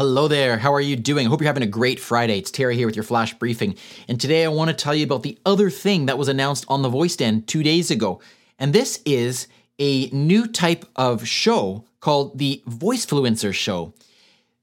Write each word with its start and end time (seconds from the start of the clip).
Hello 0.00 0.28
there. 0.28 0.56
How 0.56 0.72
are 0.72 0.80
you 0.80 0.96
doing? 0.96 1.26
I 1.26 1.28
hope 1.28 1.42
you're 1.42 1.46
having 1.46 1.62
a 1.62 1.66
great 1.66 2.00
Friday. 2.00 2.38
It's 2.38 2.50
Teri 2.50 2.72
here 2.74 2.86
with 2.86 2.96
your 2.96 3.02
flash 3.02 3.34
briefing. 3.34 3.74
And 4.08 4.18
today 4.18 4.46
I 4.46 4.48
want 4.48 4.70
to 4.70 4.74
tell 4.74 4.94
you 4.94 5.04
about 5.04 5.22
the 5.22 5.38
other 5.44 5.68
thing 5.68 6.06
that 6.06 6.16
was 6.16 6.26
announced 6.26 6.64
on 6.68 6.80
the 6.80 6.88
Voice 6.88 7.16
Den 7.16 7.42
two 7.42 7.62
days 7.62 7.90
ago. 7.90 8.18
And 8.58 8.72
this 8.72 9.02
is 9.04 9.46
a 9.78 10.06
new 10.06 10.46
type 10.46 10.86
of 10.96 11.28
show 11.28 11.84
called 12.00 12.38
the 12.38 12.62
Voicefluencer 12.66 13.52
Show. 13.52 13.92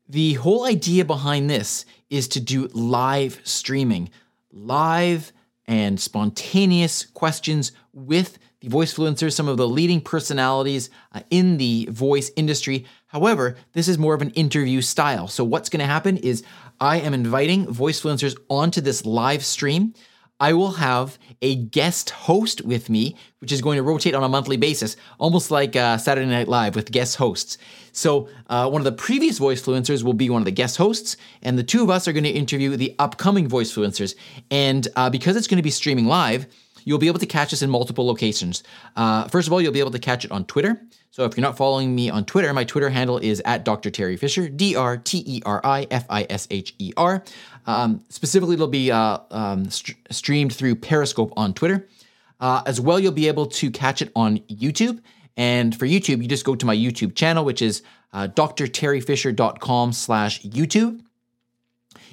The 0.10 0.34
whole 0.34 0.66
idea 0.66 1.06
behind 1.06 1.52
this 1.52 1.86
is 2.10 2.28
to 2.30 2.40
do 2.40 2.66
live 2.74 3.40
streaming, 3.44 4.10
live 4.52 5.32
and 5.68 6.00
spontaneous 6.00 7.06
questions 7.06 7.74
with 7.94 8.40
the 8.62 8.70
voicefluencers, 8.70 9.34
some 9.34 9.48
of 9.48 9.58
the 9.58 9.68
leading 9.68 10.02
personalities 10.02 10.90
uh, 11.14 11.22
in 11.30 11.58
the 11.58 11.88
voice 11.92 12.32
industry. 12.36 12.86
However, 13.08 13.56
this 13.74 13.88
is 13.88 13.98
more 13.98 14.16
of 14.16 14.22
an 14.22 14.32
interview 14.32 14.82
style. 14.82 15.28
So, 15.28 15.44
what's 15.44 15.70
going 15.70 15.80
to 15.80 15.86
happen 15.86 16.18
is 16.18 16.44
I 16.82 16.98
am 16.98 17.14
inviting 17.14 17.68
voicefluencers 17.68 18.36
onto 18.50 18.82
this 18.82 19.06
live 19.06 19.46
stream. 19.46 19.94
I 20.40 20.54
will 20.54 20.74
have 20.74 21.18
a 21.42 21.56
guest 21.56 22.12
host 22.12 22.62
with 22.62 22.92
me, 22.92 23.16
which 23.40 23.52
is 23.52 23.60
going 23.62 23.78
to 23.78 23.84
rotate 23.84 24.14
on 24.14 24.24
a 24.24 24.30
monthly 24.30 24.58
basis, 24.58 24.96
almost 25.18 25.50
like 25.50 25.76
uh, 25.76 25.98
Saturday 25.98 26.30
Night 26.30 26.48
Live 26.48 26.76
with 26.76 26.92
guest 26.92 27.16
hosts. 27.16 27.58
So, 27.92 28.30
uh, 28.48 28.70
one 28.70 28.80
of 28.80 28.86
the 28.86 28.92
previous 28.92 29.40
voicefluencers 29.40 30.04
will 30.04 30.14
be 30.14 30.30
one 30.30 30.42
of 30.42 30.46
the 30.46 30.52
guest 30.52 30.78
hosts, 30.78 31.18
and 31.42 31.58
the 31.58 31.64
two 31.64 31.84
of 31.84 31.90
us 31.90 32.08
are 32.08 32.14
going 32.14 32.24
to 32.24 32.30
interview 32.30 32.76
the 32.76 32.96
upcoming 32.98 33.48
voicefluencers. 33.48 34.16
And 34.52 34.88
uh, 34.96 35.10
because 35.10 35.36
it's 35.36 35.48
going 35.48 35.58
to 35.58 35.64
be 35.64 35.72
streaming 35.72 36.06
live, 36.06 36.48
you'll 36.88 36.98
be 36.98 37.08
able 37.08 37.20
to 37.20 37.26
catch 37.26 37.52
us 37.52 37.62
in 37.62 37.70
multiple 37.70 38.08
locations. 38.08 38.64
Uh, 38.96 39.28
first 39.28 39.46
of 39.46 39.52
all, 39.52 39.62
you'll 39.62 39.74
be 39.74 39.82
able 39.82 39.92
to 39.92 40.00
catch 40.00 40.24
it 40.24 40.32
on 40.32 40.46
Twitter. 40.46 40.82
So 41.12 41.26
if 41.26 41.36
you're 41.36 41.42
not 41.42 41.58
following 41.58 41.94
me 41.94 42.10
on 42.10 42.24
Twitter, 42.24 42.54
my 42.54 42.64
Twitter 42.64 42.90
handle 42.90 43.18
is 43.18 43.42
at 43.44 43.66
Dr. 43.66 43.92
Teri 43.92 44.18
Fisher, 44.18 44.48
D 44.48 44.74
R 44.78 44.96
T 44.96 45.22
E 45.26 45.42
R 45.46 45.60
I 45.66 45.86
F 45.92 46.06
I 46.10 46.26
S 46.30 46.48
H 46.50 46.74
E 46.80 46.94
R. 46.96 47.24
Um, 47.66 48.06
specifically, 48.08 48.54
it'll 48.54 48.68
be 48.70 48.90
uh, 48.90 49.18
um, 49.32 49.70
st- 49.70 49.98
streamed 50.12 50.54
through 50.54 50.76
Periscope 50.76 51.34
on 51.36 51.54
Twitter. 51.54 51.90
Uh, 52.40 52.62
as 52.66 52.80
well, 52.80 53.00
you'll 53.02 53.12
be 53.12 53.28
able 53.28 53.48
to 53.48 53.70
catch 53.70 54.02
it 54.02 54.10
on 54.16 54.38
YouTube. 54.48 55.02
And 55.36 55.78
for 55.78 55.86
YouTube, 55.86 56.22
you 56.22 56.28
just 56.30 56.46
go 56.46 56.56
to 56.56 56.66
my 56.66 56.76
YouTube 56.76 57.16
channel, 57.16 57.44
which 57.44 57.62
is 57.62 57.82
uh, 58.14 58.30
drterifisher.com 58.30 59.92
slash 59.92 60.42
YouTube. 60.44 61.02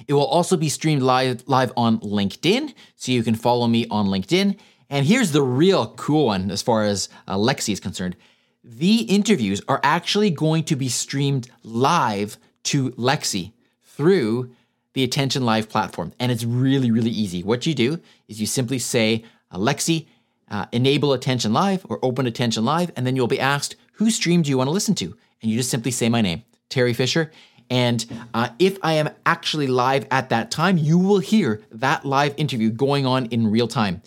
It 0.07 0.13
will 0.13 0.25
also 0.25 0.57
be 0.57 0.69
streamed 0.69 1.01
live 1.01 1.43
live 1.47 1.71
on 1.75 1.99
LinkedIn, 1.99 2.73
so 2.95 3.11
you 3.11 3.23
can 3.23 3.35
follow 3.35 3.67
me 3.67 3.87
on 3.89 4.07
LinkedIn. 4.07 4.57
And 4.89 5.05
here's 5.05 5.31
the 5.31 5.41
real 5.41 5.87
cool 5.95 6.27
one 6.27 6.51
as 6.51 6.61
far 6.61 6.83
as 6.83 7.09
uh, 7.27 7.33
Alexa 7.35 7.71
is 7.71 7.79
concerned. 7.79 8.15
The 8.63 9.01
interviews 9.01 9.61
are 9.67 9.79
actually 9.83 10.31
going 10.31 10.63
to 10.65 10.75
be 10.75 10.89
streamed 10.89 11.49
live 11.63 12.37
to 12.63 12.93
Alexa 12.97 13.51
through 13.83 14.51
the 14.93 15.03
Attention 15.03 15.45
Live 15.45 15.69
platform. 15.69 16.13
And 16.19 16.31
it's 16.31 16.43
really, 16.43 16.89
really 16.89 17.11
easy. 17.11 17.43
What 17.43 17.65
you 17.65 17.75
do 17.75 17.99
is 18.27 18.39
you 18.39 18.47
simply 18.47 18.79
say, 18.79 19.23
Alexa, 19.51 20.01
uh, 20.49 20.65
enable 20.71 21.13
Attention 21.13 21.53
Live 21.53 21.85
or 21.89 21.99
open 22.01 22.25
Attention 22.25 22.65
Live, 22.65 22.91
and 22.95 23.05
then 23.05 23.15
you'll 23.15 23.27
be 23.27 23.39
asked, 23.39 23.75
whose 23.93 24.15
stream 24.15 24.41
do 24.41 24.49
you 24.49 24.57
want 24.57 24.67
to 24.67 24.71
listen 24.71 24.95
to? 24.95 25.15
And 25.41 25.51
you 25.51 25.57
just 25.57 25.69
simply 25.69 25.91
say 25.91 26.09
my 26.09 26.21
name, 26.21 26.43
Teri 26.69 26.95
Fisher, 26.95 27.31
and 27.69 28.05
uh, 28.33 28.49
if 28.59 28.77
I 28.83 28.93
am 28.93 29.09
actually 29.25 29.67
live 29.67 30.05
at 30.11 30.29
that 30.29 30.51
time, 30.51 30.77
you 30.77 30.97
will 30.97 31.19
hear 31.19 31.61
that 31.71 32.05
live 32.05 32.33
interview 32.37 32.69
going 32.69 33.05
on 33.05 33.25
in 33.27 33.49
real 33.49 33.67
time. 33.67 34.01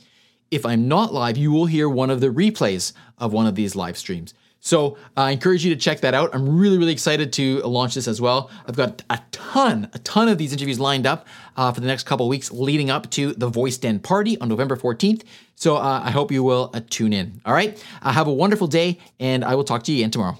If 0.51 0.65
I'm 0.65 0.89
not 0.89 1.13
live, 1.13 1.37
you 1.37 1.53
will 1.53 1.67
hear 1.67 1.89
one 1.89 2.11
of 2.11 2.21
the 2.21 2.29
replays 2.29 2.93
of 3.19 3.33
one 3.33 3.47
of 3.47 3.55
these 3.55 3.77
live 3.77 3.99
streams. 3.99 4.33
So 4.61 4.97
uh, 5.17 5.23
I 5.23 5.31
encourage 5.31 5.65
you 5.65 5.75
to 5.75 5.81
check 5.81 6.01
that 6.01 6.15
out. 6.15 6.35
I'm 6.35 6.59
really, 6.59 6.79
really 6.79 6.93
excited 6.93 7.33
to 7.35 7.61
launch 7.61 7.95
this 7.95 8.09
as 8.09 8.21
well. 8.21 8.51
I've 8.67 8.77
got 8.77 9.03
a 9.09 9.21
ton, 9.31 9.89
a 9.93 9.99
ton 10.01 10.29
of 10.29 10.39
these 10.39 10.53
interviews 10.53 10.81
lined 10.81 11.07
up 11.07 11.27
uh, 11.57 11.73
for 11.73 11.81
the 11.81 11.87
next 11.87 12.07
couple 12.07 12.29
weeks 12.29 12.51
leading 12.51 12.91
up 12.91 13.11
to 13.13 13.35
the 13.35 13.49
Voice 13.49 13.77
Den 13.77 14.01
party 14.01 14.39
on 14.41 14.49
November 14.49 14.77
14th. 14.77 15.23
So 15.55 15.77
uh, 15.77 16.03
I 16.05 16.11
hope 16.11 16.33
you 16.33 16.43
will 16.43 16.71
uh, 16.75 16.81
tune 16.91 17.13
in. 17.13 17.41
All 17.45 17.55
right. 17.55 17.83
Uh, 18.03 18.13
have 18.13 18.27
a 18.27 18.33
wonderful 18.33 18.67
day, 18.67 18.99
and 19.21 19.45
I 19.45 19.55
will 19.55 19.65
talk 19.65 19.85
to 19.85 19.93
you 19.93 19.99
again 19.99 20.11
tomorrow. 20.11 20.37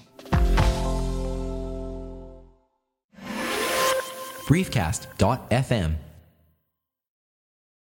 briefcast.fm 4.49 6.08